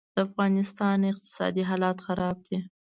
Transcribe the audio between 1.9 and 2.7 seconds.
خراب دي